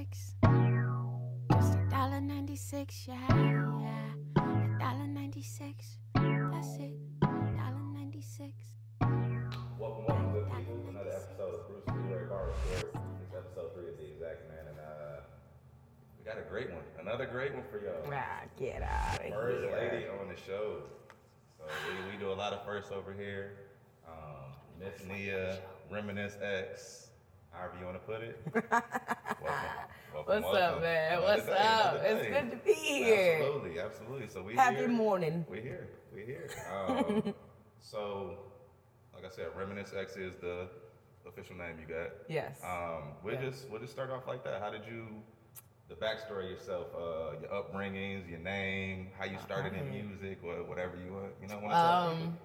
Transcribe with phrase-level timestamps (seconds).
[0.00, 0.34] six.
[1.52, 4.42] Just a dollar ninety six, yeah, yeah.
[4.42, 5.98] A dollar ninety six.
[6.14, 7.20] That's it.
[7.20, 8.52] Dollar ninety six.
[9.78, 10.88] Welcome, welcome, good people.
[10.88, 13.04] Another episode of Bruce Leroy Bar Report.
[13.22, 15.20] It's episode three of the exact man, and uh,
[16.18, 16.84] we got a great one.
[17.00, 18.10] Another great one for y'all.
[18.10, 19.90] Ah, get out of First here.
[19.92, 20.82] lady on the show.
[21.58, 23.52] So we, we do a lot of firsts over here.
[24.08, 25.58] Um, Miss Nia,
[25.90, 27.09] Reminisce X,
[27.60, 28.40] however you want to put it.
[28.54, 29.64] welcome.
[30.14, 31.22] welcome What's up, man?
[31.22, 32.00] What's day, up?
[32.04, 33.38] It's good to be here.
[33.42, 34.28] Absolutely, absolutely.
[34.28, 34.88] So we Happy here.
[34.88, 35.44] morning.
[35.48, 35.88] We're here.
[36.12, 36.48] We're here.
[36.70, 37.34] Um,
[37.80, 38.36] so,
[39.14, 40.68] like I said, Reminisce X is the
[41.26, 42.10] official name you got.
[42.28, 42.58] Yes.
[42.64, 43.50] Um, we'll Yeah.
[43.50, 44.60] just we'll just start off like that.
[44.60, 45.06] How did you,
[45.88, 50.62] the backstory of yourself, uh, your upbringings, your name, how you started in music, or
[50.64, 52.22] whatever you want, you know, want to.
[52.22, 52.38] Um.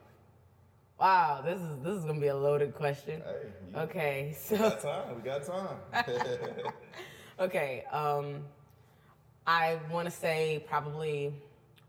[0.99, 3.21] Wow, this is this is gonna be a loaded question.
[3.21, 5.15] Hey, you- Okay, We got so time.
[5.15, 5.77] We got time.
[7.39, 8.45] okay, um,
[9.45, 11.33] I want to say probably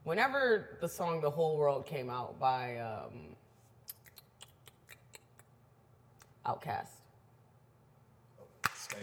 [0.03, 3.37] whenever the song "The Whole World" came out by um,
[6.45, 6.89] Outkast.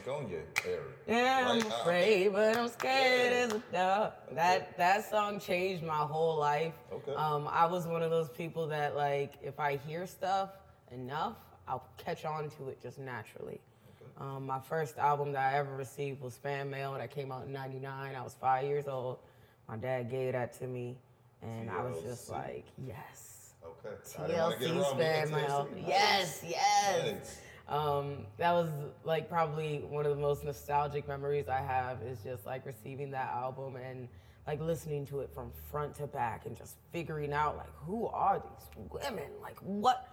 [0.07, 0.81] On you, Eric.
[1.07, 1.65] Yeah, I'm Right?
[1.71, 3.39] Uh, afraid, but I'm scared Yeah.
[3.39, 4.13] as a dog.
[4.31, 6.73] That that song changed my whole life.
[6.91, 7.13] Okay.
[7.13, 10.49] Um, I was one of those people that like if I hear stuff
[10.91, 11.35] enough,
[11.67, 13.59] I'll catch on to it just naturally.
[14.01, 14.11] Okay.
[14.19, 17.51] Um, my first album that I ever received was Fan Mail that came out in
[17.53, 18.15] '99.
[18.15, 19.19] I was five years old.
[19.67, 20.97] My dad gave that to me,
[21.41, 23.53] and I was just like, yes.
[23.63, 23.95] Okay.
[24.19, 25.69] I didn't wanna get it TLC's wrong, but Fan Mail.
[25.87, 27.05] Yes, yes.
[27.13, 27.39] Nice.
[27.73, 28.69] Um, that was
[29.03, 33.31] like probably one of the most nostalgic memories I have is just like receiving that
[33.33, 34.07] album and
[34.45, 38.43] like listening to it from front to back and just figuring out like who are
[38.43, 39.27] these women?
[39.41, 40.07] Like what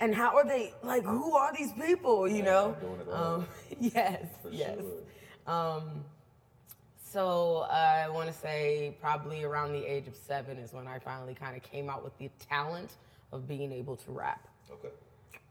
[0.00, 2.76] and how are they like who are these people, you know?
[3.00, 3.34] it all.
[3.34, 3.46] Um,
[3.80, 4.76] yes, For yes.
[4.76, 5.54] sure.
[5.54, 6.04] Um,
[7.04, 11.34] so I want to say probably around the age of seven is when I finally
[11.34, 12.94] kind of came out with the talent
[13.30, 14.48] of being able to rap.
[14.72, 14.88] Okay.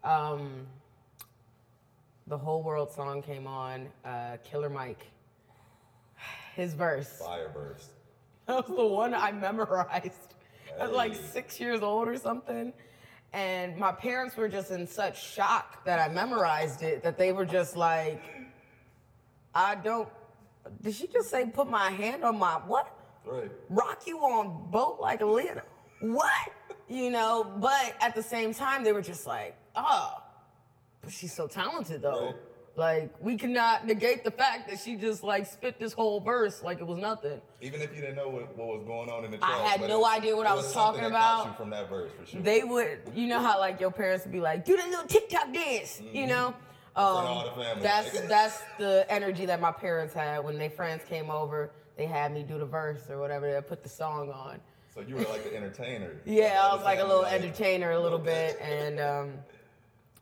[0.04, 0.68] Um,
[2.28, 3.88] the whole world song came on.
[4.04, 5.08] Uh, Killer Mike,
[6.56, 7.22] his verse.
[7.22, 7.88] Fireburst.
[8.48, 10.36] That was the one I memorized
[10.80, 12.74] at like six years old or something.
[13.34, 17.46] And my parents were just in such shock that I memorized it that they were
[17.46, 18.22] just like,
[19.56, 20.08] I don't.
[20.84, 22.92] Did she just say put my hand on my what?
[23.26, 23.50] Right.
[23.72, 25.64] rock you on boat like a little
[26.02, 26.30] what
[26.88, 30.22] you know but at the same time they were just like oh
[31.10, 32.36] she's so talented though Right.
[32.78, 36.80] like we cannot negate the fact that she just like spit this whole verse like
[36.80, 39.38] it was nothing Even if you didn't know what, what was going on in the
[39.38, 41.48] track, I had no it- idea what I was something talking about.
[41.48, 42.42] you from that verse for sure.
[42.42, 45.54] they would you know how like your parents would be like do the little tiktok
[45.54, 46.54] dance you know
[46.98, 47.28] Mm-hmm.
[47.28, 47.84] all the family.
[47.84, 52.32] that's that's the energy that my parents had when their friends came over they had
[52.34, 54.62] me do the verse or whatever they put the song on
[54.94, 56.12] so you were like the entertainer.
[56.24, 59.34] Yeah, I was like a little entertainer a little bit, and um,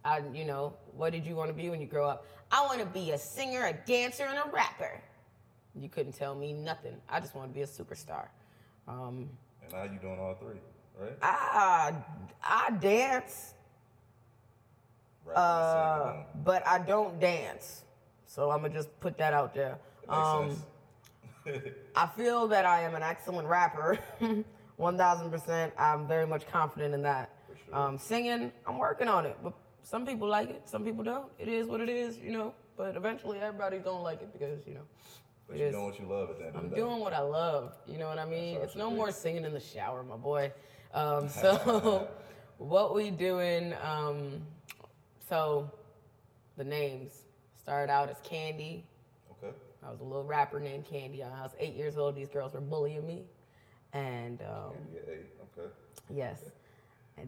[0.06, 2.26] I, you know, what did you want to be when you grow up?
[2.52, 5.02] I want to be a singer, a dancer, and a rapper.
[5.76, 6.96] You couldn't tell me nothing.
[7.10, 8.28] I just want to be a superstar.
[8.88, 9.30] Um,
[9.64, 10.60] And now you doing all three,
[11.00, 11.18] right?
[11.22, 11.94] I,
[12.44, 13.54] I dance,
[15.26, 17.84] Rapping uh, but I don't dance.
[18.26, 19.78] So I'm gonna just put that out there.
[20.04, 20.50] It makes Um,
[21.46, 21.74] sense.
[21.96, 23.98] I feel that I am an excellent rapper.
[24.80, 25.72] 1000%.
[25.78, 27.30] I'm very much confident in that.
[27.48, 27.76] For sure.
[27.76, 29.38] Um, singing, I'm working on it.
[29.44, 31.32] But some people like it, some people don't.
[31.38, 32.54] It is what it is, you know.
[32.76, 34.82] But eventually everybody don't like it because, you know,
[35.48, 37.76] But you're doing what you love at end I'm doing what I love.
[37.86, 38.58] You know what I mean?
[38.58, 40.52] It's no more singing in the shower, my boy.
[40.94, 42.08] Um, so
[42.58, 43.74] what we doing?
[43.84, 44.42] Um,
[45.30, 45.70] so
[46.58, 47.24] the names
[47.56, 48.86] started out as Candy.
[49.32, 49.56] Okay.
[49.86, 51.24] I was a little rapper named Candy.
[51.24, 52.16] I was eight years old.
[52.16, 53.24] These girls were bullying me,
[53.92, 55.26] and um, Yeah, eight.
[55.58, 55.68] Okay.
[56.10, 56.40] yes,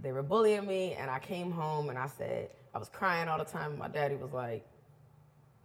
[0.01, 0.94] they were bullying me.
[0.94, 3.72] And I came home and I said I was crying all the time.
[3.72, 4.66] And my daddy was like,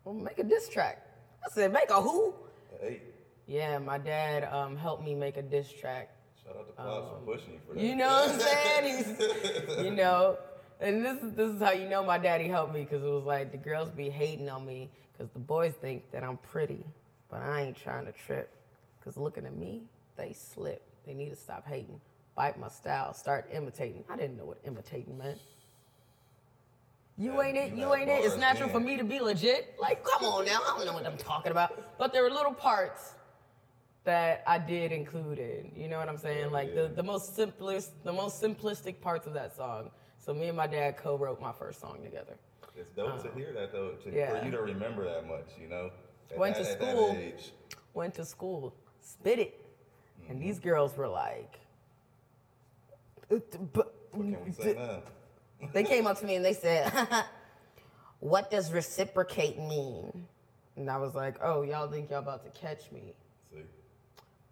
[0.04, 1.06] "Well, make a diss track."
[1.44, 2.34] I said, "Make a who?"
[2.83, 3.03] Eight.
[3.47, 6.10] Yeah, my dad um, helped me make a diss track.
[6.44, 7.80] Shout out to Pops for pushing you for that.
[7.80, 8.97] Um, You know what I'm saying?
[9.68, 10.39] He's, you know,
[10.80, 13.24] and this is this is how you know my daddy helped me because it was
[13.24, 16.84] like the girls be hating on me because the boys think that I'm pretty,
[17.28, 18.50] but I ain't trying to trip.
[18.98, 19.83] Because looking at me,
[20.16, 20.83] they slip.
[21.06, 22.00] They need to stop hating.
[22.34, 23.12] Bite my style.
[23.15, 24.04] Start imitating.
[24.09, 25.38] I didn't know what imitating meant.
[27.18, 27.72] You Yeah, ain't it.
[27.72, 28.24] you You ain't it.
[28.24, 29.74] It's natural for me to be legit.
[29.78, 30.60] Like, come on now.
[30.62, 31.98] I don't know what I'm talking about.
[31.98, 33.15] But there were little parts
[34.04, 35.71] that I did include in.
[35.77, 36.47] You know what I'm saying?
[36.47, 39.91] Oh, like the, the most simplest, the most simplistic parts of that song.
[40.18, 42.36] So me and my dad co-wrote my first song together.
[42.77, 44.38] It's dope to um, hear that though, to, yeah.
[44.38, 45.91] for you to remember that much, you know.
[46.30, 47.18] At Went that- to school.
[47.92, 49.66] Went to school, spit it,
[50.28, 50.47] and mm-hmm.
[50.47, 51.59] these girls were like,
[53.30, 55.00] what can we say
[55.72, 56.91] they came up to me and they said,
[58.21, 60.27] "What does reciprocate mean?"
[60.77, 63.15] And I was like, "Oh, y'all think y'all about to catch me?
[63.53, 63.59] See,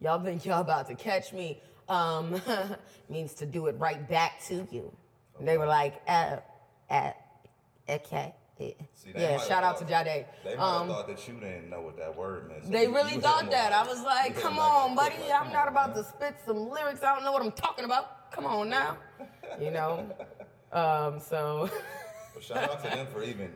[0.00, 1.60] Y'all think y'all about to catch me?
[1.88, 2.40] Um,
[3.08, 4.92] means to do it right back to you."
[5.38, 6.36] And they were like, "Uh,
[6.90, 7.12] uh,
[7.88, 8.74] okay." See,
[9.14, 10.26] yeah, shout out to thought- Jade.
[10.44, 12.64] They might Um, thought that you didn't know what that word meant.
[12.64, 13.70] so They really thought that.
[13.70, 15.22] like- I was like, come on, that buddy.
[15.22, 16.02] like, I'm come not on, about man.
[16.02, 17.04] to spit some lyrics.
[17.04, 18.17] I don't know what I'm talking about.
[18.32, 18.96] Come on now.
[19.60, 20.06] You know?
[20.70, 21.70] Um, so,
[22.34, 23.50] But shout out to them for even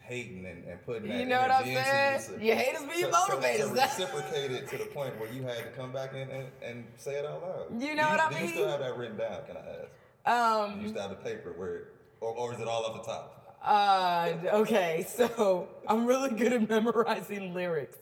[0.00, 2.14] hating and, and putting that you know what I'm saying?
[2.14, 2.20] you.
[2.20, 3.68] So- Your haters be to- your to- motivators.
[3.68, 6.84] To, reciprocate it to the point where you had to come back in and, and
[6.96, 7.80] say it out loud.
[7.80, 9.42] You know do what I Do you still have that written down?
[9.46, 10.74] Can I ask?
[10.74, 13.08] Do you um, still have the paper where, or, or is it all off the
[13.08, 13.56] top?
[13.64, 15.06] uh, okay.
[15.16, 17.98] So, I'm really good at memorizing lyrics.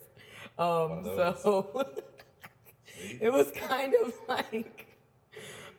[0.57, 1.85] Um, so,
[3.21, 4.82] it was kind of like,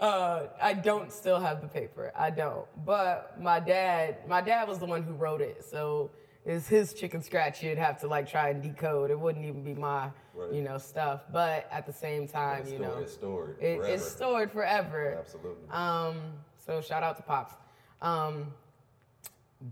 [0.00, 2.12] uh, I don't still have the paper.
[2.16, 2.66] I don't.
[2.84, 5.64] But my dad, my dad was the one who wrote it.
[5.64, 6.10] So
[6.44, 9.10] it's his chicken scratch you'd have to like try and decode.
[9.10, 10.52] It wouldn't even be my, Right.
[10.52, 11.22] you know, stuff.
[11.32, 15.16] But at the same time, It's you stored, know, it's stored it- it's stored forever.
[15.18, 15.68] Absolutely.
[15.70, 16.20] Um,
[16.58, 17.54] so shout out to Pops.
[18.02, 18.52] Um,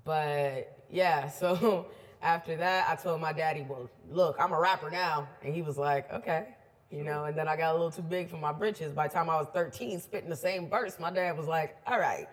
[0.04, 1.86] but yeah, so
[2.22, 5.28] after that, I told my daddy, well, look, I'm a rapper now.
[5.42, 6.46] And he was like, okay.
[6.92, 8.92] You know, and then I got a little too big for my britches.
[8.92, 11.98] By the time I was 13, spitting the same verse, my dad was like, all
[11.98, 12.28] right,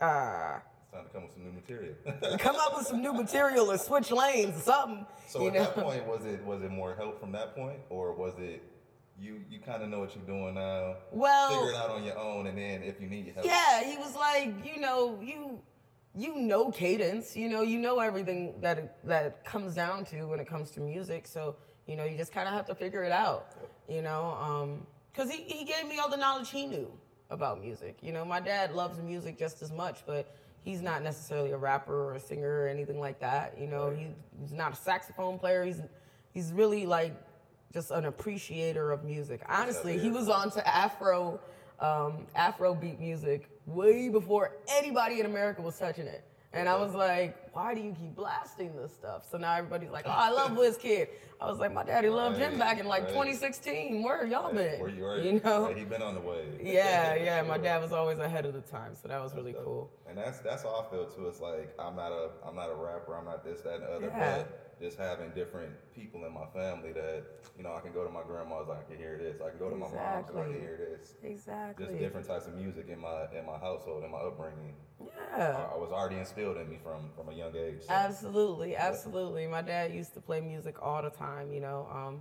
[0.00, 2.38] uh, it's time to come up with some new material.
[2.38, 5.06] come up with some new material or switch lanes or something.
[5.26, 5.64] so at know?
[5.64, 8.62] that point, was it was it more help from that point, or was it
[9.20, 10.96] you you kind of know what you're doing now?
[11.10, 13.96] Well- figure it out on your own, and then if you need help, Yeah, he
[13.98, 15.60] was like, you know, you
[16.14, 20.24] you know cadence, you know, you know everything that it, that it comes down to
[20.26, 21.26] when it comes to music.
[21.26, 21.56] So
[21.90, 23.48] you know, you just kind of have to figure it out,
[23.88, 24.78] you know,
[25.12, 26.88] because he he gave me all the knowledge he knew
[27.30, 27.98] about music.
[28.00, 30.32] You know, my dad loves music just as much, but
[30.62, 33.56] he's not necessarily a rapper or a singer or anything like that.
[33.60, 34.06] You know, he,
[34.40, 35.64] he's not a saxophone player.
[35.64, 35.82] He's
[36.32, 37.12] he's really like
[37.72, 39.42] just an appreciator of music.
[39.48, 41.40] Honestly, he was on to Afro
[41.80, 46.24] um, Afro beat music way before anybody in America was touching it.
[46.52, 49.28] And I was like, why do you keep blasting this stuff?
[49.30, 51.08] So now everybody's like, oh, I love Wizkid.
[51.40, 53.10] I was like, my daddy loved him back in like right.
[53.10, 54.02] 2016.
[54.02, 54.78] Where have y'all been?
[54.78, 55.72] where you are, You know?
[55.74, 56.44] he been on the way.
[56.62, 57.42] Yeah, yeah.
[57.42, 59.90] My dad was always ahead of the time, so that was really cool.
[60.08, 61.26] And that's that's how I feel too.
[61.26, 63.16] It's like I'm not a I'm not a rapper.
[63.16, 64.06] I'm not this, that, and the other.
[64.06, 64.36] Yeah.
[64.38, 67.24] But just having different people in my family that
[67.56, 69.40] you know I can go to my grandma's, I can hear this.
[69.40, 71.14] I can go to my mom's, I can hear this.
[71.22, 71.86] Exactly.
[71.86, 74.74] Just different types of music in my in my household, in my upbringing.
[75.00, 75.56] Yeah.
[75.70, 77.82] I, I was already instilled in me from from a young age.
[77.82, 79.46] so- Absolutely, absolutely.
[79.46, 81.52] My dad used to play music all the time.
[81.52, 82.20] You know, um,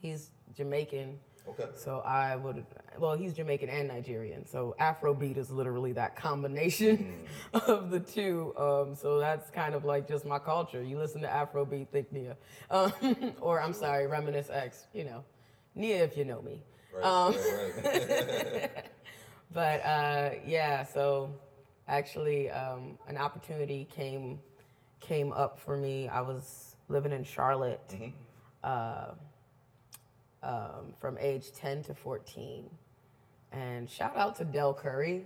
[0.00, 1.66] he's Jamaican, Okay.
[1.76, 2.64] so I would.
[2.98, 8.54] Well, he's Jamaican and Nigerian, so Afrobeat is literally that combination of the two.
[8.56, 10.82] Um, so that's kind of like just my culture.
[10.82, 12.36] You listen to Afrobeat, think Nia,
[12.70, 12.92] um,
[13.40, 14.86] or I'm sorry, Reminisce X.
[14.94, 15.24] You know,
[15.74, 16.62] Nia if you know me.
[16.94, 18.84] Right, Um, right, right.
[19.52, 21.30] But uh, yeah, so
[21.88, 24.40] actually, um, an opportunity came
[25.00, 26.08] came up for me.
[26.08, 27.80] I was living in Charlotte
[28.62, 29.08] uh,
[30.42, 32.64] um, from age 10 to 14.
[33.52, 35.24] And shout out to Del Curry.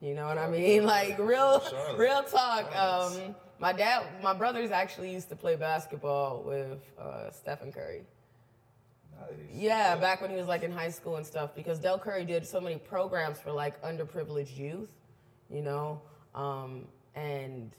[0.00, 0.84] You know what I mean?
[0.84, 1.98] Like real, Charlotte.
[1.98, 2.74] real talk.
[2.74, 8.02] Um, my dad, my brothers actually used to play basketball with uh, Stephen Curry.
[9.20, 9.30] Nice.
[9.52, 12.46] Yeah, back when he was like in high school and stuff, because Del Curry did
[12.46, 14.88] so many programs for like underprivileged youth,
[15.50, 16.00] you know,
[16.34, 17.72] um, and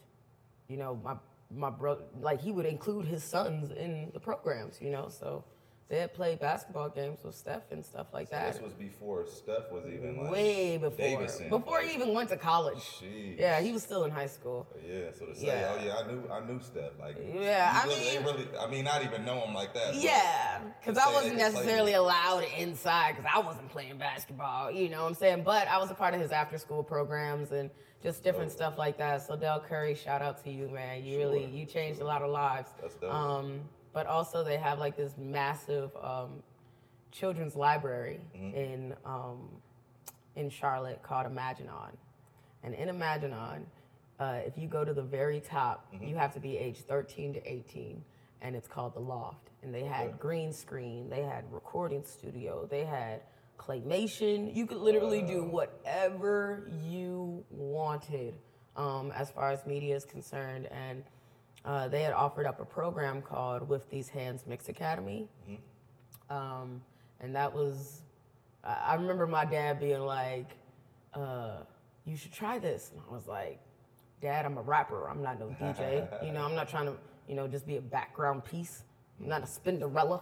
[0.68, 1.14] you know my
[1.54, 5.44] my brother like he would include his sons in the programs, you know, so
[5.90, 8.52] they had played basketball games with Steph and stuff like So that.
[8.52, 11.48] this was before Steph was even like Way before, Davidson.
[11.50, 12.78] before he even went to college.
[13.02, 13.38] Jeez.
[13.40, 14.68] Yeah, he was still in high school.
[14.88, 15.74] Yeah, so to say, Yeah.
[15.76, 16.92] oh yeah, I knew, I knew Steph.
[17.00, 19.94] Like, Yeah, I really, mean- they really, I mean, not even know him like that.
[19.96, 25.02] Yeah, because I wasn't play necessarily allowed inside because I wasn't playing basketball, you know
[25.02, 25.42] what I'm saying?
[25.42, 27.68] But I was a part of his after school programs and
[28.02, 28.56] just different Dope.
[28.56, 29.26] stuff like that.
[29.26, 31.04] So Del Curry, shout out to you, man.
[31.04, 32.70] You really you changed a lot of lives.
[32.80, 33.12] That's dope.
[33.12, 33.60] Um,
[33.92, 36.42] but also they have like this massive um,
[37.12, 38.56] children's library Mm-hmm.
[38.56, 39.48] in um,
[40.36, 41.90] in Charlotte called Imaginon.
[42.62, 43.62] And in Imaginon,
[44.20, 46.06] uh, if you go to the very top, Mm-hmm.
[46.06, 48.02] you have to be age 13 to 18,
[48.42, 49.48] and it's called the Loft.
[49.62, 50.14] And they had Okay.
[50.18, 53.22] green screen, they had recording studio, they had
[53.58, 54.54] claymation.
[54.54, 58.34] You could literally do whatever you wanted
[58.76, 60.66] um, as far as media is concerned.
[60.70, 61.02] And
[61.64, 65.28] uh, they had offered up a program called With These Hands Mix Academy.
[66.28, 66.80] Um,
[67.20, 68.02] and that was,
[68.64, 70.50] I I remember my dad being like,
[71.14, 71.58] uh,
[72.04, 72.90] you should try this.
[72.92, 73.58] And I was like,
[74.22, 75.08] Dad, I'm a rapper.
[75.08, 76.24] I'm not no DJ.
[76.24, 76.94] you know, I'm not trying to,
[77.28, 78.84] you know, just be a background piece.
[79.20, 80.20] I'm not a Spinderella.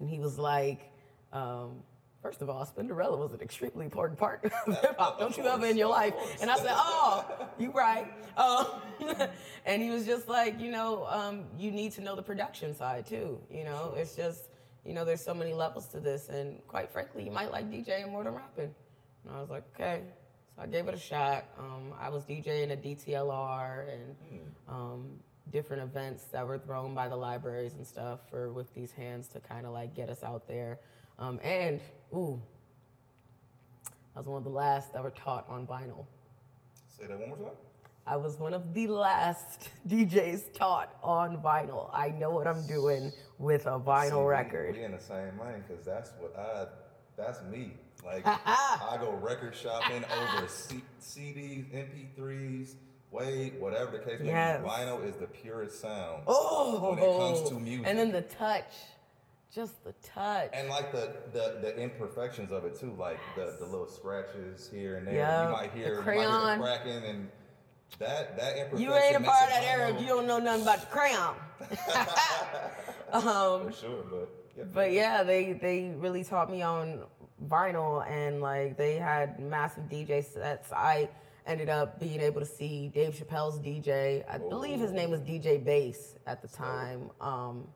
[0.00, 0.90] And he was like,
[1.32, 1.82] um,
[2.22, 5.18] first of all, Spinderella was an extremely important part of hip hop.
[5.18, 6.14] Don't you ever in your life?
[6.40, 8.06] And I said, oh, you right.
[8.36, 8.66] Um,
[9.66, 13.06] and he was just like, you know, um, you need to know the production side
[13.06, 13.40] too.
[13.50, 14.44] You know, it's just,
[14.84, 16.28] you know, there's so many levels to this.
[16.28, 18.74] And quite frankly, you might like DJing more than rapping.
[19.24, 20.02] And I was like, okay.
[20.56, 21.46] So I gave it a shot.
[21.58, 24.16] Um, I was DJing at DTLR and
[24.68, 25.06] um,
[25.50, 29.40] different events that were thrown by the libraries and stuff for with these hands to
[29.40, 30.78] kind of like get us out there.
[31.20, 31.80] Um, and
[32.14, 32.40] ooh,
[34.16, 36.06] I was one of the last that were taught on vinyl.
[36.98, 37.56] Say that one more time.
[38.06, 41.90] I was one of the last DJs taught on vinyl.
[41.92, 44.76] I know what I'm doing with a See, vinyl we- record.
[44.76, 46.66] We in the same lane because that's what I.
[47.16, 47.72] That's me.
[48.04, 51.66] Like I go record shopping over C- CDs,
[52.18, 52.74] MP3s,
[53.10, 54.62] Wade, whatever the case may Yes.
[54.62, 54.68] be.
[54.68, 56.22] Vinyl is the purest sound.
[56.26, 57.86] Oh, when it comes to music.
[57.86, 58.72] and then the touch,
[59.52, 60.50] just the touch.
[60.52, 64.96] And like the, the the imperfections of it too, like the, the little scratches here
[64.96, 65.14] and there.
[65.14, 67.28] Yep, You might the hear, you might hear the cracking and
[67.98, 68.80] that that imperfection.
[68.80, 71.34] you ain't a part of that era if you don't know nothing about the crayon.
[73.12, 74.64] um, For sure, but yeah.
[74.72, 77.02] But yeah, they they really taught me on
[77.48, 80.72] vinyl and like they had massive DJ sets.
[80.72, 81.08] I
[81.46, 84.24] ended up being able to see Dave Chappelle's DJ.
[84.28, 87.10] I believe his name was DJ Bass at the time.
[87.20, 87.66] Um,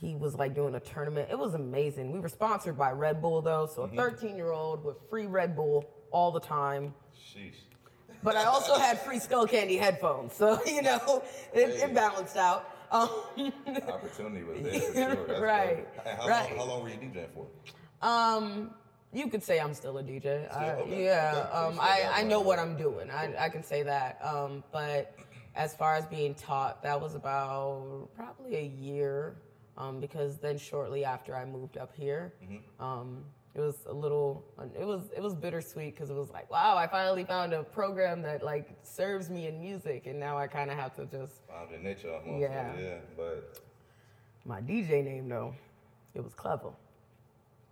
[0.00, 1.28] he was like doing a tournament.
[1.30, 2.12] It was amazing.
[2.12, 5.56] We were sponsored by Red Bull though, so a 13 year old with free Red
[5.56, 6.94] Bull all the time.
[7.16, 7.54] Sheesh.
[8.22, 12.74] But I also had free Skullcandy headphones, so you know it, it balanced out.
[12.90, 13.08] Um,
[13.86, 15.26] Opportunity was there for sure.
[15.26, 16.56] That's Right, how, right.
[16.56, 17.46] Long, how long were you DJing for?
[18.00, 18.70] Um,
[19.12, 20.50] you could say I'm still a DJ.
[20.54, 21.46] I, okay, yeah.
[21.48, 21.56] okay.
[21.56, 23.10] Um, I, I know what I'm doing.
[23.10, 24.18] I, I can say that.
[24.22, 25.14] Um, but
[25.54, 29.36] as far as being taught, that was about probably a year.
[29.78, 32.82] Um, because then shortly after I moved up here, Mm-hmm.
[32.84, 34.44] um, it was a little,
[34.78, 38.20] it was it was bittersweet because it was like, wow, I finally found a program
[38.22, 41.70] that like serves me in music, and now I kind of have to just Found
[41.70, 42.40] your niche almost.
[42.40, 42.72] Yeah.
[42.78, 42.98] Yeah.
[43.16, 43.60] But
[44.44, 45.54] my DJ name though,
[46.14, 46.70] it was clever,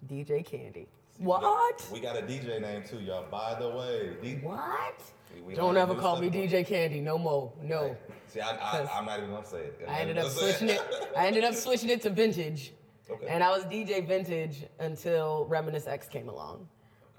[0.06, 0.88] DJ Candy.
[1.18, 1.86] What?
[1.92, 3.26] we got a DJ name too, y'all.
[3.30, 5.02] By the way, D- What?
[5.34, 7.52] We- we Don't ever call me DJ Candy no more.
[7.62, 7.96] No.
[8.26, 9.80] See, I, I, I'm not even gonna say it.
[9.86, 10.80] I'm I ended up switching it.
[11.16, 12.72] I ended up switching it to vintage.
[13.10, 13.26] Okay.
[13.28, 16.68] And I was DJ vintage until Reminisce X came along.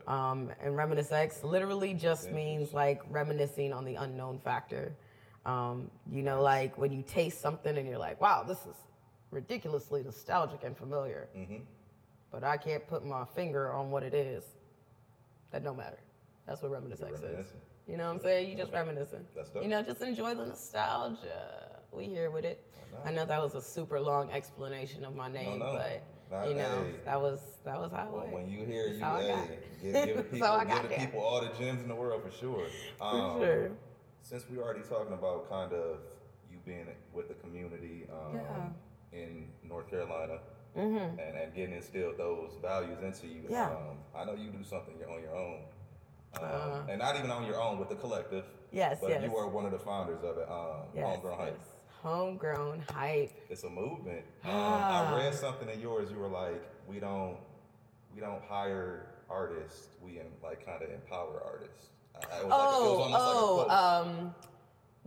[0.08, 4.94] Um, and Reminisce X literally just means like reminiscing on the unknown factor.
[5.46, 8.76] Um, you know, like when you taste something and you're like, wow, this is
[9.32, 11.30] ridiculously nostalgic and familiar.
[11.38, 11.58] Mm-hmm.
[12.40, 14.44] But I can't put my finger on what it is.
[15.50, 15.98] That don't matter.
[16.46, 17.48] That's what Reminisce X is.
[17.88, 18.52] You know what I'm saying?
[18.52, 19.26] You just reminiscing.
[19.36, 19.64] That's dope.
[19.64, 21.80] You know, just enjoy the nostalgia.
[21.92, 22.64] We here with it.
[23.04, 25.66] I know that was a super long explanation of my name, no.
[25.82, 26.94] but Nah, you know, hey.
[27.06, 30.24] that was that was how it When, when you hear you, hey, give, give the
[30.34, 32.68] people, all give the people all the gems in the world for sure.
[33.02, 33.72] Um, For sure.
[34.22, 35.98] Since we're already talking about kind of
[36.52, 39.20] you being with the community um, Yeah.
[39.20, 40.38] in North Carolina
[40.78, 41.20] Mm-hmm.
[41.20, 43.70] and, and getting instilled those values into you, Yeah.
[43.72, 45.60] um, I know you do something you're on your own.
[46.36, 46.82] Um, Uh.
[46.90, 48.46] and not even on your own with the collective.
[48.72, 49.24] Yes, but yes.
[49.24, 51.58] you are one of the founders of it, um, Yes, Homegrown Hype.
[51.58, 51.68] yes.
[52.04, 53.32] Homegrown hype.
[53.50, 54.24] It's a movement.
[54.46, 55.16] Um, Ah.
[55.16, 56.12] I read something in yours.
[56.12, 57.38] You were like, we don't,
[58.14, 59.88] we don't hire artists.
[60.02, 61.88] We like kind of empower artists.
[62.16, 64.36] I- I- It was like, Oh, oh, like um,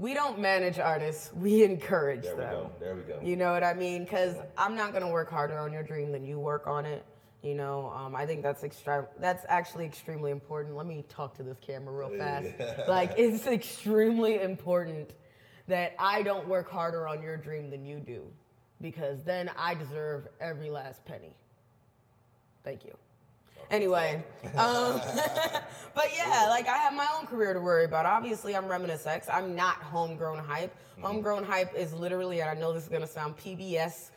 [0.01, 1.31] we don't manage artists.
[1.37, 2.39] We encourage them.
[2.39, 2.73] there we go.
[2.81, 3.21] There we go.
[3.23, 4.05] You know what I mean?
[4.05, 7.05] Because I'm not gonna work harder on your dream than you work on it.
[7.43, 9.07] You know, um, I think that's extra.
[9.19, 10.75] That's actually extremely important.
[10.75, 12.49] Let me talk to this camera real fast.
[12.89, 15.13] Like, it's extremely important
[15.69, 18.27] that I don't work harder on your dream than you do,
[18.81, 21.35] because then I deserve every last penny.
[22.65, 22.95] Thank you.
[23.71, 24.23] Anyway,
[24.57, 25.01] um,
[25.95, 28.07] but yeah, like I have my own career to worry about.
[28.07, 29.29] Obviously, I'm Reminisce X.
[29.33, 30.75] I'm not homegrown hype.
[31.01, 34.11] Homegrown hype is literally, and I know this is gonna sound PBS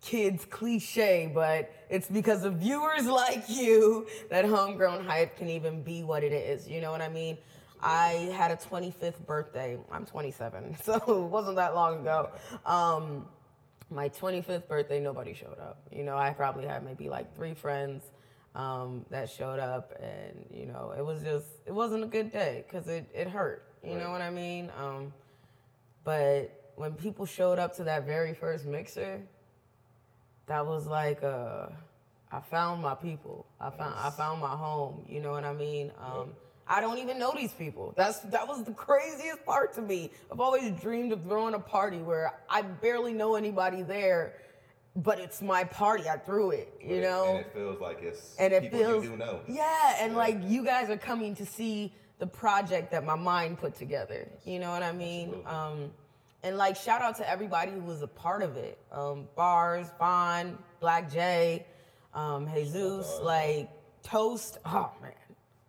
[0.00, 6.02] kids cliche, but it's because of viewers like you that homegrown hype can even be
[6.02, 6.68] what it is.
[6.68, 7.38] You know what I mean?
[7.80, 9.78] I had a 25th birthday.
[9.90, 12.30] I'm 27, so it wasn't that long ago.
[12.66, 13.26] Um,
[13.90, 15.80] my 25th birthday, nobody showed up.
[15.90, 18.02] You know, I probably had maybe like three friends
[18.54, 22.64] um, that showed up, and you know, it was just, it wasn't a good day
[22.66, 23.64] because it, it hurt.
[23.84, 24.70] You know what I mean?
[24.78, 25.12] Um,
[26.04, 29.20] but when people showed up to that very first mixer,
[30.46, 31.66] that was like uh,
[32.32, 33.46] I found my people.
[33.60, 35.04] I found I found my home.
[35.08, 35.92] You know what I mean?
[36.00, 36.30] Um,
[36.66, 37.94] I don't even know these people.
[37.96, 40.10] That's that was the craziest part to me.
[40.30, 44.34] I've always dreamed of throwing a party where I barely know anybody there,
[44.98, 46.08] but it's my party.
[46.08, 46.72] I threw it.
[46.84, 49.40] You know, and it feels like it's and it people feels you do know.
[49.48, 53.74] yeah and like you guys are coming to see the project that my mind put
[53.76, 55.88] together you know what i mean um
[56.42, 60.58] and like shout out to everybody who was a part of it um bars bond
[60.80, 61.64] black j
[62.14, 63.70] um jesus like
[64.02, 65.12] toast oh man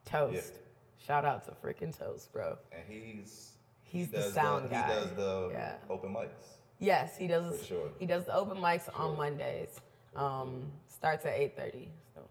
[0.06, 1.06] toast Yeah.
[1.06, 3.52] shout out to freaking toast bro And he's
[3.84, 4.88] He's he the sound the, guy.
[4.88, 5.76] He does the Yeah.
[5.90, 6.59] open mics.
[6.80, 7.90] Yes he does For sure.
[8.00, 9.80] he does the open mics on mondays
[10.16, 12.22] um starts at 8.30 so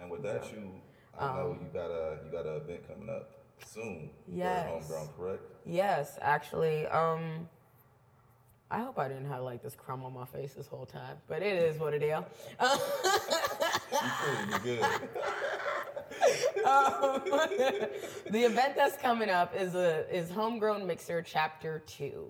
[0.00, 0.70] And with that, you
[1.18, 3.30] I know you got a you got an event coming up
[3.64, 4.10] soon.
[4.30, 4.68] Yes.
[4.68, 5.42] Homegrown, correct?
[5.64, 6.86] Yes, actually.
[6.86, 7.48] Um,
[8.70, 11.40] I hope I didn't have like this crumb on my face this whole time, but
[11.42, 12.18] it is what it is.
[14.50, 14.82] You good.
[16.66, 17.22] Um,
[18.30, 22.26] the event that's coming up is a is Homegrown Mixer Chapter Two.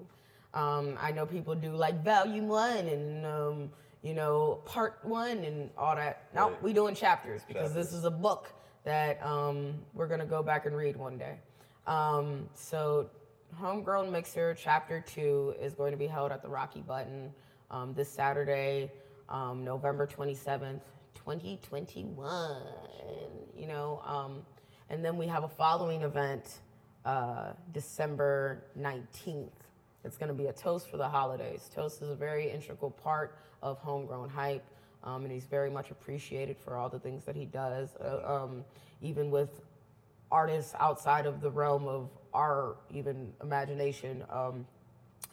[0.55, 3.71] Um, I know people do like Volume One and um,
[4.03, 6.25] you know Part One and all that.
[6.35, 6.62] No, Right.
[6.62, 8.53] we doing chapters because this is a book
[8.85, 11.37] that um, we're gonna go back and read one day.
[11.87, 13.11] Um, so,
[13.55, 17.33] Homegrown Mixer Chapter Two is going to be held at the Rocky Button
[17.71, 18.91] um, this Saturday,
[19.29, 20.83] um, November twenty seventh,
[21.15, 22.62] twenty twenty one.
[23.57, 24.43] You know, um,
[24.91, 26.59] and then we have a following event,
[27.05, 29.53] uh, December nineteenth.
[30.06, 31.68] It's going to be a toast for the holidays.
[31.75, 34.64] Toast is a very integral part of Homegrown Hype,
[35.02, 38.64] um, and he's very much appreciated for all the things that he does, uh, um,
[39.02, 39.60] even with
[40.30, 44.25] artists outside of the realm of our even imagination.
[44.30, 44.66] Um,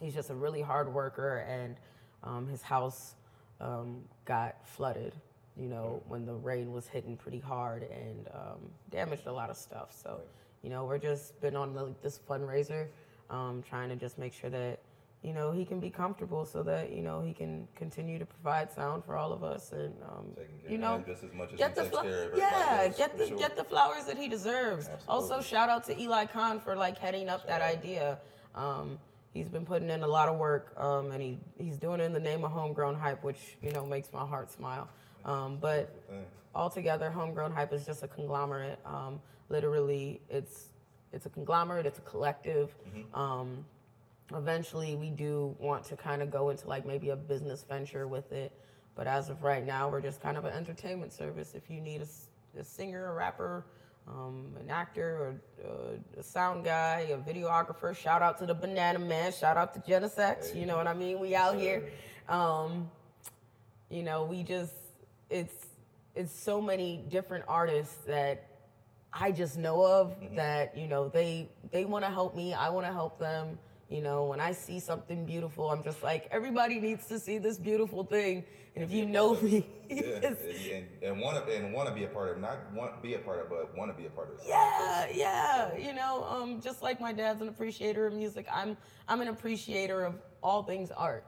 [0.00, 1.76] he's just a really hard worker, and
[2.24, 3.14] um, his house
[3.60, 5.14] um, got flooded.
[5.56, 8.58] You know, when the rain was hitting pretty hard and um,
[8.90, 9.94] damaged a lot of stuff.
[9.96, 10.20] So,
[10.64, 12.88] you know, we're just been on like this fundraiser,
[13.30, 14.80] um, trying to just make sure that
[15.22, 18.70] you know he can be comfortable, so that you know he can continue to provide
[18.70, 21.70] sound for all of us, and um, care you know, just as much as get
[21.70, 23.38] he the takes fla- care of everybody yeah, else, get the sure.
[23.38, 24.90] get the flowers that he deserves.
[25.08, 28.18] Also, shout out to Eli Khan for like heading up that idea.
[28.54, 28.98] Um,
[29.32, 32.12] he's been putting in a lot of work, um, and he he's doing it in
[32.12, 34.88] the name of homegrown hype, which you know makes my heart smile.
[35.24, 35.94] Um, but
[36.54, 38.78] altogether, homegrown hype is just a conglomerate.
[38.84, 40.68] Um, literally, it's
[41.14, 41.86] it's a conglomerate.
[41.86, 42.74] It's a collective.
[43.14, 43.64] Um,
[44.34, 48.32] eventually, we do want to kind of go into like maybe a business venture with
[48.32, 48.52] it.
[48.94, 51.54] But as of right now, we're just kind of an entertainment service.
[51.54, 53.64] If you need a, a singer, a rapper,
[54.06, 58.98] um, an actor, or uh, a sound guy, a videographer, shout out to the Banana
[58.98, 59.32] Man.
[59.32, 60.54] Shout out to Genesex.
[60.54, 61.18] You know what I mean?
[61.18, 61.90] We out here.
[62.28, 62.90] Um,
[63.94, 64.74] you know we just
[65.30, 65.66] it's
[66.14, 68.53] it's so many different artists that
[69.14, 72.86] i just know of that you know they they want to help me i want
[72.86, 77.06] to help them you know when i see something beautiful i'm just like everybody needs
[77.06, 78.44] to see this beautiful thing.
[78.76, 82.08] And if you know me Yeah, and, and want to and want to be a
[82.08, 84.40] part of, not want be a part of, but want to be a part of.
[84.44, 89.20] yeah yeah you know um just like my dad's an appreciator of music i'm i'm
[89.20, 91.24] an appreciator of all things art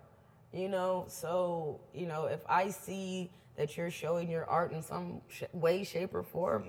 [0.53, 1.05] you know?
[1.09, 5.85] So you know if i see that you're showing your art in some sh- way
[5.85, 6.65] shape or form.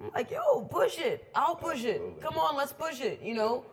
[0.00, 1.28] I'm like yo push it.
[1.34, 2.00] I'll push it.
[2.20, 3.64] Come on let's push it you know?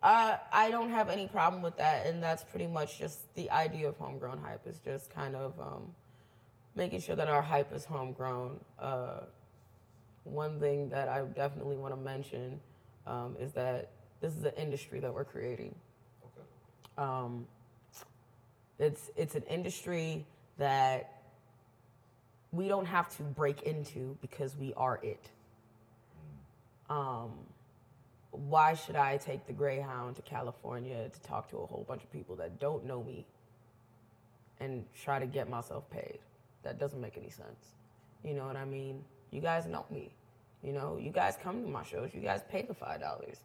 [0.00, 3.88] Uh, i don't have any problem with that and that's pretty much just the idea
[3.88, 5.92] of homegrown hype is just kind of um,
[6.78, 8.58] making sure that our hype is homegrown.
[8.78, 9.20] Uh,
[10.24, 12.60] one thing that I definitely want to mention
[13.06, 15.74] um, is that this is an industry that we're creating.
[16.24, 16.46] Okay.
[16.96, 17.46] Um,
[18.78, 20.24] it's it's an industry
[20.56, 21.17] that
[22.52, 25.30] we don't have to break into because we are it.
[26.88, 27.32] Um,
[28.30, 32.12] why should I take the Greyhound to California to talk to a whole bunch of
[32.12, 33.26] people that don't know me
[34.60, 36.18] and try to get myself paid?
[36.62, 37.74] That doesn't make any sense.
[38.24, 39.04] You know what I mean?
[39.30, 40.12] You guys know me.
[40.62, 42.10] You know, you guys come to my shows.
[42.12, 43.38] You guys pay the five dollars.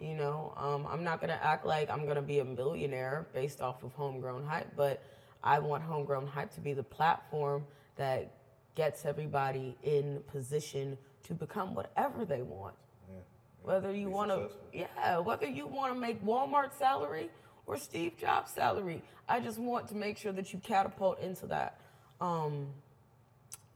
[0.00, 3.82] You know, um, I'm not gonna act like I'm gonna be a millionaire based off
[3.82, 5.02] of homegrown hype, but
[5.42, 7.64] I want homegrown hype to be the platform
[7.96, 8.30] that
[8.74, 12.74] gets everybody in position to become whatever they want.
[13.08, 13.20] Yeah.
[13.62, 17.30] Whether you want to, yeah, whether you want to make Walmart salary
[17.66, 21.80] or Steve Jobs salary, I just want to make sure that you catapult into that.
[22.20, 22.68] Um,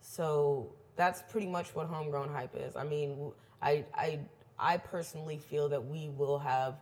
[0.01, 2.77] so that's pretty much what homegrown hype is.
[2.77, 4.21] I mean, I I
[4.59, 6.77] I personally feel that we will have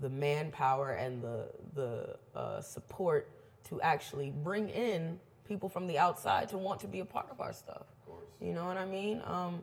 [0.00, 3.28] the manpower and the the uh, support
[3.68, 7.40] to actually bring in people from the outside to want to be a part of
[7.40, 7.82] our stuff.
[7.82, 8.24] Of course.
[8.40, 9.22] You know what I mean?
[9.24, 9.62] Um,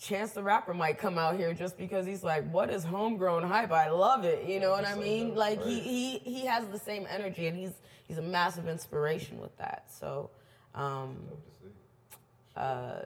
[0.00, 3.70] Chance the Rapper might come out here just because he's like, "What is homegrown hype?
[3.70, 5.34] I love it." You know what I mean?
[5.34, 5.82] Like he right.
[5.82, 7.72] he he has the same energy, and he's
[8.08, 9.90] he's a massive inspiration with that.
[9.90, 10.30] So.
[10.74, 11.72] Um, Dope to see.
[12.56, 13.00] uh,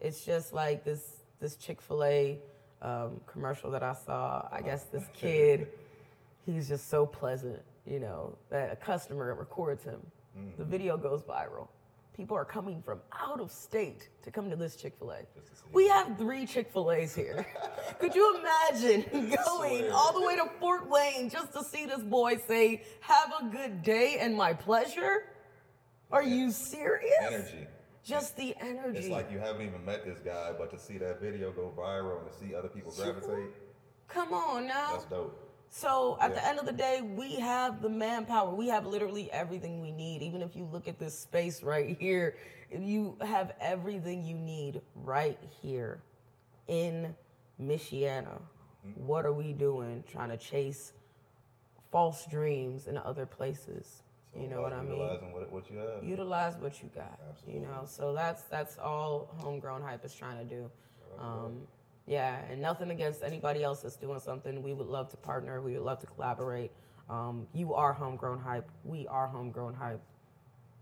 [0.00, 1.00] it's just like this
[1.40, 2.38] this Chick Fil A
[2.82, 4.48] um, commercial that I saw.
[4.50, 5.68] I guess this kid,
[6.46, 10.00] he's just so pleasant, you know, that a customer records him.
[10.56, 10.70] The mm-hmm.
[10.70, 11.68] video goes viral.
[12.16, 15.18] People are coming from out of state to come to this Chick Fil A.
[15.34, 17.46] Just to see We have three Chick Fil A's here.
[18.00, 19.92] Could you imagine going swear.
[19.92, 23.82] all the way to Fort Wayne just to see this boy say, "Have a good
[23.82, 25.26] day and my pleasure"?
[26.10, 27.12] Are you serious?
[27.20, 27.66] Energy.
[28.02, 28.98] Just the energy.
[28.98, 32.22] It's like you haven't even met this guy, but to see that video go viral
[32.22, 33.50] and to see other people gravitate,
[34.08, 34.92] Come on now.
[34.92, 35.47] that's dope.
[35.70, 38.54] So at the end of the day, we have the manpower.
[38.54, 40.22] We have literally everything we need.
[40.22, 42.36] Even if you look at this space right here,
[42.76, 46.00] you have everything you need right here
[46.66, 47.14] in
[47.60, 48.40] Michiana.
[48.86, 49.06] Mm-hmm.
[49.06, 50.04] What are we doing?
[50.10, 50.92] Trying to chase
[51.90, 54.02] false dreams in other places.
[54.32, 54.90] So you know what I mean?
[54.92, 56.04] Utilizing what, what you have.
[56.04, 57.18] utilize what you got.
[57.30, 57.60] Absolutely.
[57.60, 60.70] You know, so that's that's all homegrown hype is trying to do.
[61.18, 61.62] Um,
[62.08, 64.62] yeah, and nothing against anybody else that's doing something.
[64.62, 65.60] We would love to partner.
[65.60, 66.72] We would love to collaborate.
[67.10, 68.70] Um, you are homegrown hype.
[68.84, 70.00] We are homegrown hype.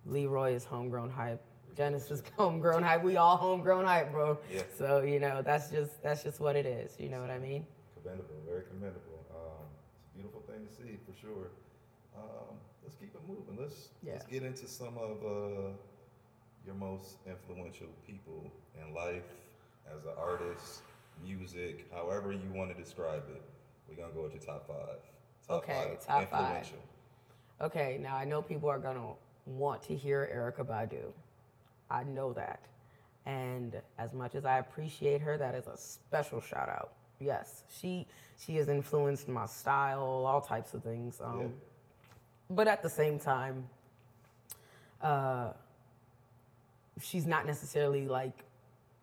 [0.04, 1.42] Leroy is homegrown hype.
[1.74, 3.02] Dennis is homegrown hype.
[3.02, 4.38] We all homegrown hype, bro.
[4.52, 4.62] Yeah.
[4.78, 6.96] So you know that's just that's just what it is.
[6.98, 7.66] You know what I mean?
[8.00, 9.26] Commendable, very commendable.
[9.30, 9.66] Um,
[9.98, 11.50] it's a beautiful thing to see for sure.
[12.16, 13.60] Um, let's keep it moving.
[13.60, 15.70] Let's let's get into some of uh,
[16.64, 19.26] your most influential people in life
[19.94, 20.82] as an artist,
[21.24, 23.42] music, however you want to describe it.
[23.88, 24.98] We're gonna go with your top five.
[25.46, 26.66] Top Okay, top five.
[27.60, 29.12] Okay, now I know people are gonna
[29.46, 31.12] want to hear Erykah Badu.
[31.90, 32.60] I know that.
[33.24, 36.92] And as much as I appreciate her, that is a special shout out.
[37.18, 38.06] Yes, she
[38.38, 41.20] she has influenced my style, all types of things.
[41.20, 41.46] Um, Yeah.
[42.50, 43.68] But at the same time,
[45.02, 45.52] uh,
[47.00, 48.44] she's not necessarily like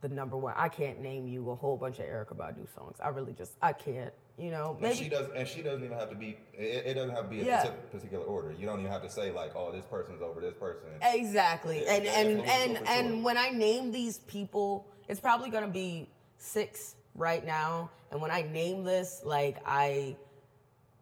[0.03, 0.53] the number one.
[0.57, 2.97] I can't name you a whole bunch of Erykah Badu songs.
[3.03, 4.13] I really just I can't.
[4.37, 6.35] You know, And she maybe does, and she doesn't even have to be.
[6.57, 7.69] It, it doesn't have to be a Yeah.
[7.91, 8.51] particular order.
[8.51, 11.83] You don't even have to say like, "Oh, this person's over this person." Exactly.
[11.83, 16.09] Yeah, and and and for and when I name these people, it's probably gonna be
[16.37, 17.91] six right now.
[18.11, 20.15] And when I name this, like I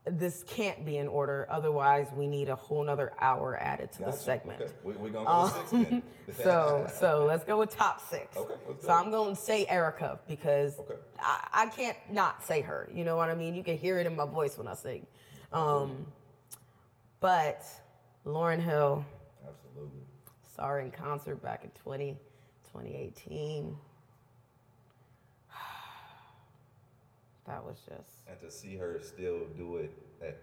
[0.06, 1.46] this can't be in order.
[1.50, 4.62] Otherwise we need a whole nother hour added to the segment.
[4.62, 4.72] Okay.
[4.84, 6.04] We, we're gonna go with six then.
[6.44, 8.36] So so let's go with top six.
[8.36, 8.96] Okay, let's so it.
[8.96, 10.96] I'm going to say Erykah because Okay.
[11.20, 12.90] I, I can't not say her.
[12.94, 13.54] You know what I mean?
[13.54, 15.06] You can hear it in my voice when I sing.
[15.54, 16.08] Um,
[17.20, 17.64] but
[18.26, 19.06] Lauryn Hill,
[19.48, 20.00] Absolutely.
[20.56, 22.14] saw her in concert back in 20,
[22.72, 23.76] 2018.
[27.52, 30.40] That was just And to see her still do it at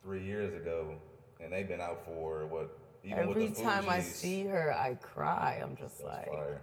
[0.00, 0.94] three years ago,
[1.40, 2.78] and they've been out for what?
[3.02, 5.60] Even every time I see her, I cry.
[5.60, 6.60] I'm just like, fire.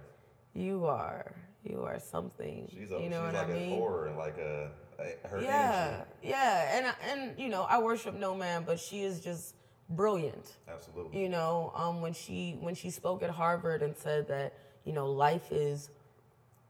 [0.54, 2.66] you are, you are something.
[2.70, 3.72] She's a, you know she's what like I mean?
[3.72, 6.10] an aura, like a, a her yeah, energy.
[6.22, 9.54] yeah, and and you know, I worship no man, but she is just
[9.90, 10.56] brilliant.
[10.66, 11.20] Absolutely.
[11.20, 15.10] You know, um, when she when she spoke at Harvard and said that you know
[15.10, 15.90] life is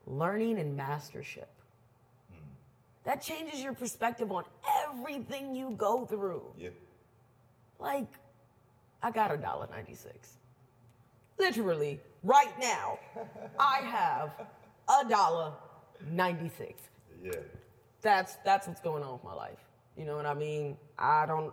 [0.04, 1.53] learning and mastership.
[3.04, 4.44] That changes your perspective on
[4.86, 6.42] everything you go through.
[6.58, 6.70] Yeah.
[7.78, 8.08] Like,
[9.02, 10.38] I got a dollar ninety six.
[11.38, 12.98] Literally, right now,
[13.58, 14.30] I have
[14.88, 15.52] a dollar
[16.10, 16.82] ninety six.
[17.22, 17.32] Yeah.
[18.00, 19.58] That's that's what's going on with my life.
[19.96, 20.76] You know what I mean?
[20.98, 21.52] I don't.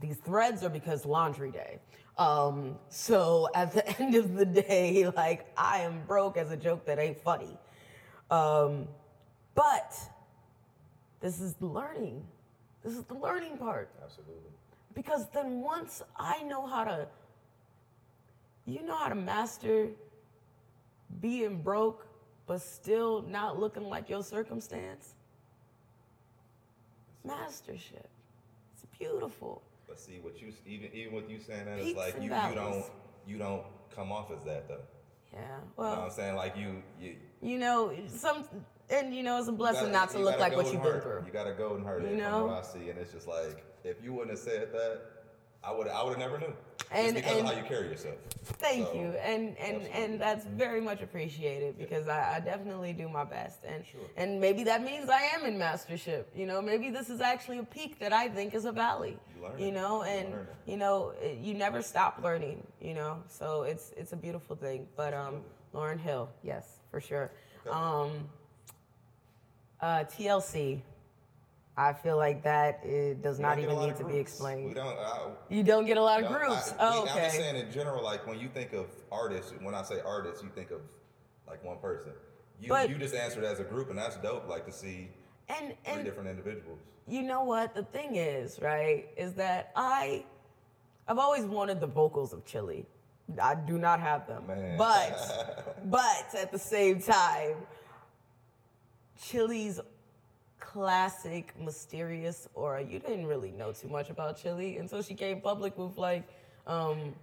[0.00, 1.78] These threads are because laundry day.
[2.18, 6.84] Um, so at the end of the day, like I am broke as a joke
[6.86, 7.56] that ain't funny.
[8.30, 8.88] Um,
[9.54, 9.94] but
[11.22, 12.22] this is the learning.
[12.84, 13.88] This is the learning part.
[14.02, 14.50] Absolutely.
[14.94, 17.06] Because then once I know how to,
[18.66, 19.88] you know how to master
[21.20, 22.06] being broke,
[22.46, 25.14] but still not looking like your circumstance.
[27.24, 28.08] Mastership.
[28.74, 29.62] It's beautiful.
[29.86, 32.84] But see what you even even with you saying that it's like you, you don't
[33.26, 33.62] you don't
[33.94, 34.80] come off as that though.
[35.32, 35.40] Yeah.
[35.40, 36.34] You know what Well, I'm saying?
[36.34, 38.44] Like you you you know, some,
[38.92, 41.22] and you know, it's a blessing gotta- not to look like what you've been through.
[41.26, 42.50] You got to go and hurt You it know?
[42.50, 45.00] I see, and it's just like if you wouldn't have said that,
[45.64, 46.52] I would I would have never knew.
[46.90, 48.16] And it's because and of how you carry yourself.
[48.44, 49.90] Thank So, you, and and absolutely.
[50.04, 54.00] and that's very much appreciated because I, I definitely do my best, and Sure.
[54.16, 56.30] and maybe that means I am in mastership.
[56.36, 59.16] You know, maybe this is actually a peak that I think is a valley.
[59.36, 60.46] You learn You know, You and it.
[60.66, 62.66] you know, it- you never stop learning.
[62.80, 64.86] You know, so it's it's a beautiful thing.
[64.96, 67.30] But um, Lauryn Hill, yes, for sure.
[67.66, 67.70] Okay.
[67.74, 68.28] Um,
[69.82, 70.80] uh, TLC.
[71.76, 74.18] I feel like that it does We not don't get a even need to be
[74.18, 74.68] explained.
[74.68, 74.98] We don't.
[74.98, 76.72] I, you don't get a lot of groups.
[76.72, 77.18] I, oh, we- okay.
[77.18, 80.42] I'm just saying in general, like when you think of artists, when I say artists,
[80.42, 80.80] you think of
[81.48, 82.12] like one person.
[82.60, 84.48] You But- you just answered as a group, and that's dope.
[84.48, 85.08] Like to see
[85.48, 86.78] and three and different individuals.
[87.08, 90.24] you know what the thing is right is that i
[91.08, 92.86] i've always wanted the vocals of chili
[93.42, 94.78] i do not have them Man.
[94.78, 97.56] but but at the same time
[99.20, 99.80] chili's
[100.60, 105.76] classic mysterious aura you didn't really know too much about chili until she came public
[105.76, 106.22] with like
[106.66, 107.14] um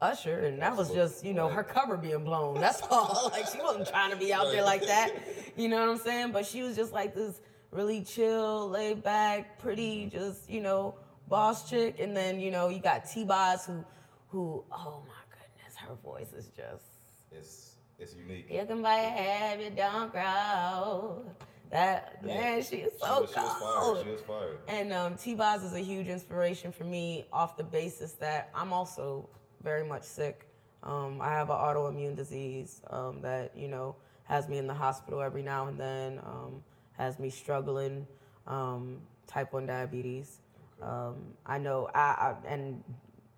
[0.00, 2.60] Usher, and that was just, you know, her cover being blown.
[2.60, 3.30] That's all.
[3.32, 5.10] Like, she wasn't trying to be out there like that.
[5.56, 6.32] You know what I'm saying?
[6.32, 10.94] But she was just like this really chill, laid back, pretty, just, you know,
[11.28, 11.98] boss chick.
[11.98, 13.84] And then, you know, you got T Boz who,
[14.28, 16.84] who, oh my goodness, her voice is just.
[17.32, 18.46] It's it's unique.
[18.50, 21.24] You can buy a habit, don't grow.
[21.70, 22.34] That, Yeah.
[22.34, 24.02] man, she is She so was, she was.
[24.04, 24.58] She was fired.
[24.68, 28.72] And um, T Boz is a huge inspiration for me off the basis that I'm
[28.72, 29.28] also
[29.62, 30.46] very much sick.
[30.82, 35.20] Um, I have an autoimmune disease um, that, you know, has me in the hospital
[35.20, 38.06] every now and then, um, has me struggling,
[38.46, 40.38] um, type 1 diabetes.
[40.80, 42.84] Um, I know, I, I, and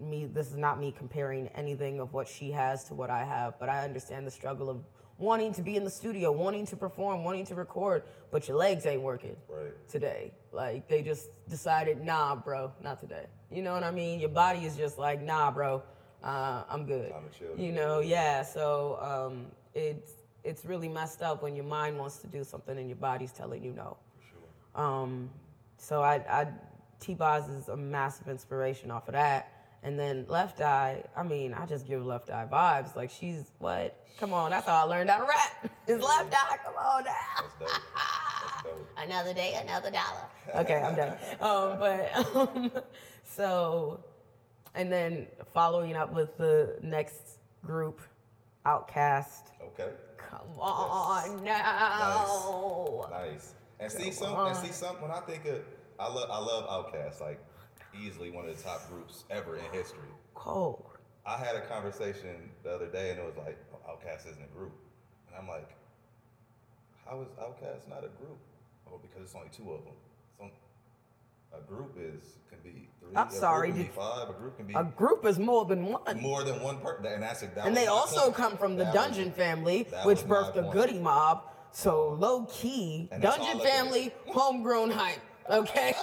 [0.01, 3.59] me, this is not me comparing anything of what she has to what I have,
[3.59, 4.85] but I understand the struggle of
[5.19, 8.87] wanting to be in the studio, wanting to perform, wanting to record, but your legs
[8.87, 9.73] ain't working Right.
[9.89, 10.33] today.
[10.53, 13.27] Like they just decided, nah, bro, not today.
[13.51, 14.21] You know what I mean?
[14.21, 15.83] Your body is just like, nah, bro,
[16.23, 17.11] uh, I'm good.
[17.11, 17.59] Time to chill.
[17.59, 18.43] You know, yeah.
[18.43, 20.13] So um, it's
[20.45, 23.63] it's really messed up when your mind wants to do something and your body's telling
[23.65, 23.97] you no.
[24.17, 24.85] For sure.
[24.87, 25.31] Um,
[25.79, 26.47] so I, I
[27.01, 29.53] T Boz is a massive inspiration off of that.
[29.83, 32.97] And then Left Eye, I mean, I just give Left Eye vibes.
[32.97, 33.95] Like she's what?
[34.19, 35.71] Come on, that's how I learned how to rap.
[35.87, 36.57] Is Left Eye?
[36.65, 37.13] Come on now.
[37.37, 37.83] That's dope.
[38.45, 38.89] That's dope.
[38.99, 40.63] Another day, another dollar.
[40.63, 41.17] Okay, I'm done.
[41.41, 42.73] Um, but um,
[43.25, 44.01] so,
[44.75, 48.01] and then following up with the next group,
[48.67, 49.53] Outkast.
[49.63, 49.91] Okay.
[50.17, 53.07] Come on now.
[53.11, 53.31] Nice.
[53.31, 53.55] nice.
[53.81, 54.35] And see Come some.
[54.35, 54.49] on.
[54.51, 55.01] And see some.
[55.01, 55.61] When I think of,
[55.99, 56.29] I love.
[56.31, 57.21] I love Outkast.
[57.21, 57.41] Like
[58.03, 60.09] easily one of the top groups ever in history.
[60.35, 60.85] Cold.
[61.27, 64.57] I had a conversation the other day, and it was like, oh, Outkast isn't a
[64.57, 64.73] group,
[65.29, 65.69] and I'm like,
[67.05, 68.39] how is Outkast not a group?
[68.91, 69.95] Oh, because it's only two of them.
[70.39, 70.51] So
[71.57, 73.15] a group is can be three.
[73.17, 74.29] I'm sorry, Group can be did- five.
[74.31, 76.21] A group can be A group is more than one.
[76.21, 78.35] more than one person, and that's that And they also point.
[78.35, 80.63] come from the That Dungeon was- family, which birthed the.
[80.71, 81.43] Goodie Mob.
[81.73, 85.21] So low key, And Dungeon family, homegrown hype.
[85.51, 85.95] Okay,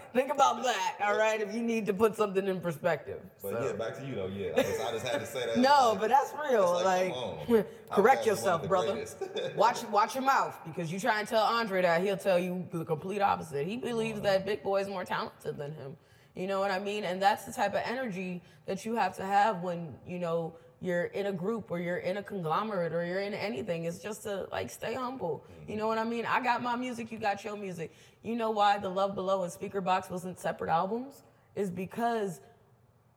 [0.12, 0.96] think about that.
[1.02, 3.20] All right, if you need to put something in perspective.
[3.42, 4.26] But So- yeah, back to you though.
[4.26, 5.56] Yeah, I just, I just had to say that.
[5.58, 6.76] No, Like, but that's real.
[6.76, 9.04] it's Like, correct Outkast is one yourself, brother.
[9.56, 12.84] watch watch your mouth because you try and tell Andre that he'll tell you the
[12.84, 13.66] complete opposite.
[13.66, 15.96] He believes that Big Boi is more talented than him.
[16.34, 17.04] You know what I mean?
[17.04, 21.04] And that's the type of energy that you have to have when you know you're
[21.04, 23.84] in a group or you're in a conglomerate or you're in anything.
[23.84, 25.44] It's just to like stay humble.
[25.68, 26.24] You know what I mean?
[26.24, 27.92] I got my music, you got your music.
[28.22, 31.22] You know why the Love Below and Speakerboxxx wasn't separate albums?
[31.54, 32.40] Is because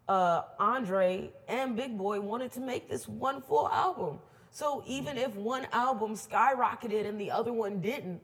[0.10, 4.20] uh, Andre and Big Boi wanted to make this one full album.
[4.52, 8.22] So even if one album skyrocketed and the other one didn't,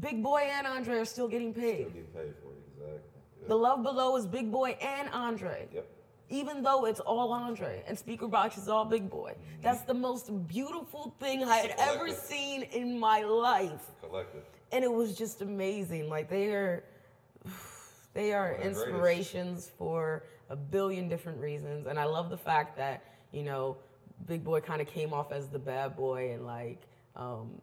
[0.00, 1.86] Big Boi and Andre are still getting paid.
[1.86, 3.00] Still getting paid for it, exactly.
[3.42, 3.48] Yeah.
[3.48, 5.68] The Love Below is Big Boi and Andre.
[5.72, 5.86] Yep.
[6.32, 9.34] Even though it's all Andre and Speakerboxxx is all Big Boi.
[9.62, 13.82] That's the most beautiful thing I had ever seen in my life.
[14.00, 14.42] Collective.
[14.72, 16.08] And it was just amazing.
[16.08, 16.84] Like they are
[18.14, 18.86] they are One of the greatest.
[18.86, 21.86] inspirations for a billion different reasons.
[21.86, 23.76] And I love the fact that, you know,
[24.26, 26.80] Big Boi kind of came off as the bad boy and like
[27.14, 27.60] um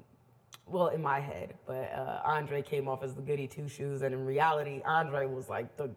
[0.71, 4.13] well, in my head, but uh, Andre came off as the goody two shoes, and
[4.13, 5.89] in reality, Andre was like the.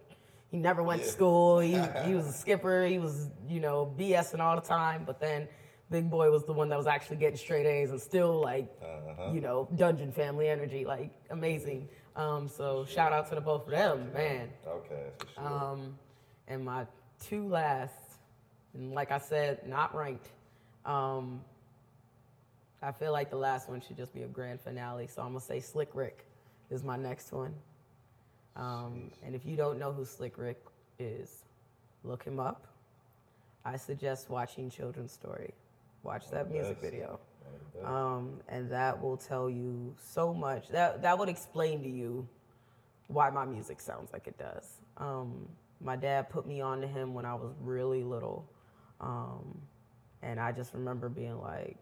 [0.53, 1.59] He never went to school.
[1.59, 1.73] He
[2.07, 2.85] he was a skipper.
[2.85, 5.03] He was you know BSing all the time.
[5.05, 5.49] But then,
[5.91, 9.33] Big Boi was the one that was actually getting straight A's and still like, Uh-huh.
[9.33, 11.89] you know, Dungeon family energy, like amazing.
[12.15, 14.51] Um, so shout out to the both of them, man.
[14.69, 15.47] Okay, for sure.
[15.49, 15.99] Um,
[16.49, 16.87] and my
[17.19, 17.95] two last,
[18.75, 20.29] and like I said, not ranked.
[20.85, 21.41] Um,
[22.83, 25.41] I feel like the last one should just be a grand finale, so I'm gonna
[25.41, 26.27] say Slick Rick
[26.69, 27.55] is my next one.
[28.57, 30.63] Um, and if you don't know who Slick Rick
[30.99, 31.45] is,
[32.05, 32.67] look him up.
[33.65, 35.55] I suggest watching Children's Story.
[36.03, 37.21] Watch that music video.
[37.41, 37.91] one of the best.
[37.91, 40.69] Um, and that will tell you so much.
[40.69, 42.27] That that would explain to you
[43.07, 44.79] why my music sounds like it does.
[44.97, 45.49] Um,
[45.81, 48.45] my dad put me on to him when I was really little,
[49.01, 49.59] um,
[50.23, 51.77] and I just remember being like,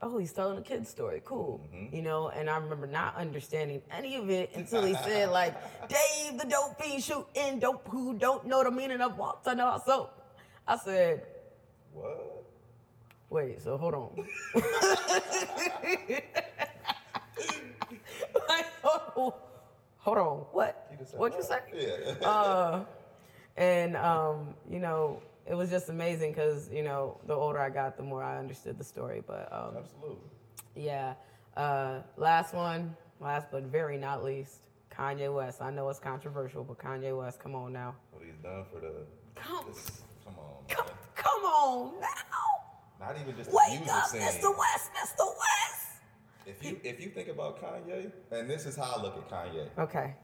[0.00, 1.60] "Oh, he's telling a kid's story, cool,"
[1.92, 2.28] you know.
[2.28, 5.54] And I remember not understanding any of it until he said, "Like
[5.88, 9.80] Dave, the dope fiend shooting dope who don't know the meaning of what's under our
[9.84, 10.14] soap."
[10.66, 11.22] I said,
[11.94, 12.44] what?
[13.30, 14.10] Wait, so hold on.
[18.48, 19.32] like, hold on.
[19.98, 20.36] Hold on.
[20.52, 20.92] What?
[21.16, 21.60] What'd you say?
[21.74, 22.26] Yeah.
[22.28, 22.84] Uh,
[23.56, 27.96] and um, you know, it was just amazing because you know, the older I got,
[27.96, 29.22] the more I understood the story.
[29.26, 30.16] But um, Absolutely.
[30.76, 31.14] yeah,
[31.56, 34.60] uh, last one, last but very not least,
[34.94, 35.62] Kanye West.
[35.62, 38.92] I know it's controversial, but Kanye West, come on now, What he's done for the.
[39.34, 40.64] come, This, come on.
[40.68, 40.94] come, man.
[41.14, 43.06] come on now.
[43.06, 44.20] Not even just the Wake music up, scene.
[44.20, 44.56] Mr.
[44.58, 45.26] West, Mr.
[45.26, 45.86] West.
[46.46, 49.68] If you if you think about Kanye, and this is how I look at Kanye.
[49.78, 50.14] Okay.